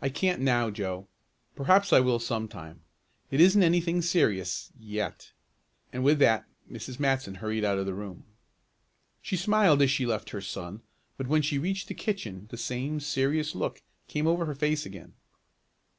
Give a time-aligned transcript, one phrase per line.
[0.00, 1.06] "I can't now, Joe.
[1.54, 2.80] Perhaps I will some time.
[3.30, 5.32] It isn't anything serious yet,"
[5.92, 6.98] and with that Mrs.
[6.98, 8.24] Matson hurried out of the room.
[9.20, 10.80] She smiled as she left her son,
[11.18, 15.12] but when she reached the kitchen the same serious look came over her face again.